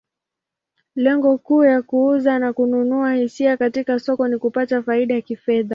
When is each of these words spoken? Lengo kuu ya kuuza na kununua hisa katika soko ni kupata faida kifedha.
Lengo 0.95 1.37
kuu 1.37 1.63
ya 1.63 1.81
kuuza 1.81 2.39
na 2.39 2.53
kununua 2.53 3.13
hisa 3.15 3.57
katika 3.57 3.99
soko 3.99 4.27
ni 4.27 4.37
kupata 4.37 4.83
faida 4.83 5.21
kifedha. 5.21 5.69